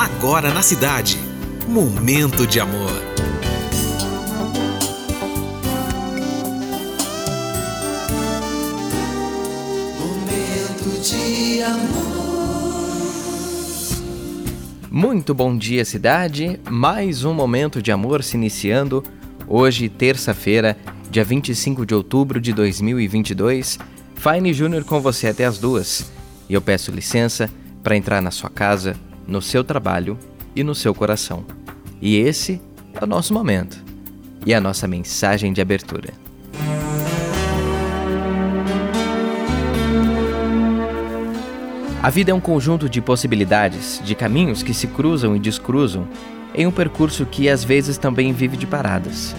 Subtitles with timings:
[0.00, 1.18] Agora na cidade.
[1.68, 2.90] Momento de amor.
[9.98, 13.02] Momento de amor.
[14.90, 16.58] Muito bom dia, cidade.
[16.70, 19.04] Mais um momento de amor se iniciando.
[19.46, 20.78] Hoje, terça-feira,
[21.10, 23.78] dia 25 de outubro de 2022.
[24.14, 26.10] Fine Júnior com você até as duas.
[26.48, 27.50] E eu peço licença
[27.82, 28.96] para entrar na sua casa,
[29.26, 30.18] no seu trabalho
[30.54, 31.44] e no seu coração.
[32.00, 32.60] E esse
[32.94, 33.82] é o nosso momento
[34.46, 36.12] e a nossa mensagem de abertura.
[42.02, 46.08] A vida é um conjunto de possibilidades, de caminhos que se cruzam e descruzam
[46.54, 49.36] em um percurso que às vezes também vive de paradas.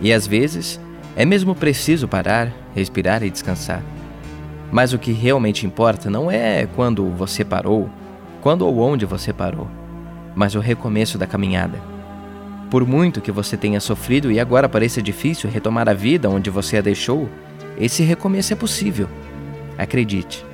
[0.00, 0.80] E às vezes
[1.14, 3.82] é mesmo preciso parar, respirar e descansar.
[4.72, 7.90] Mas o que realmente importa não é quando você parou,
[8.40, 9.68] quando ou onde você parou,
[10.34, 11.78] mas o recomeço da caminhada.
[12.70, 16.76] Por muito que você tenha sofrido e agora pareça difícil retomar a vida onde você
[16.76, 17.28] a deixou,
[17.78, 19.08] esse recomeço é possível.
[19.76, 20.44] Acredite.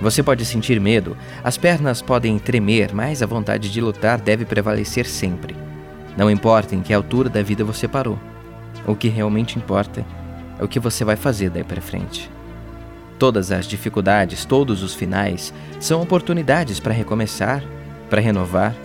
[0.00, 5.06] Você pode sentir medo, as pernas podem tremer, mas a vontade de lutar deve prevalecer
[5.06, 5.54] sempre.
[6.16, 8.18] Não importa em que altura da vida você parou.
[8.86, 10.04] O que realmente importa
[10.58, 12.30] é o que você vai fazer daí para frente.
[13.24, 17.64] Todas as dificuldades, todos os finais, são oportunidades para recomeçar,
[18.10, 18.76] para renovar.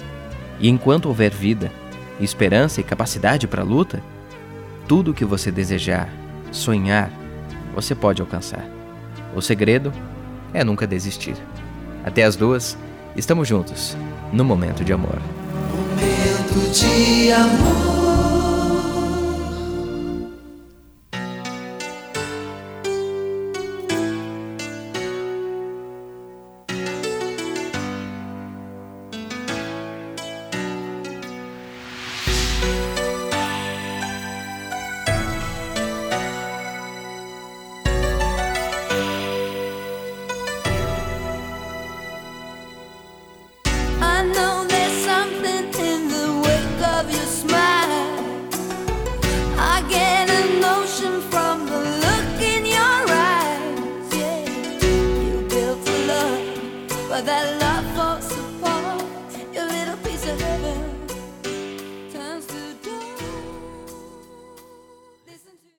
[0.62, 1.70] E enquanto houver vida,
[2.22, 4.02] esperança e capacidade para a luta,
[4.88, 6.08] tudo o que você desejar,
[6.54, 7.12] sonhar,
[7.76, 8.66] você pode alcançar.
[9.36, 9.92] O segredo
[10.54, 11.36] é nunca desistir.
[12.06, 12.78] Até as duas,
[13.18, 13.98] estamos juntos,
[14.32, 15.20] no momento de amor.
[15.70, 17.89] Momento de amor.
[57.22, 57.69] That love.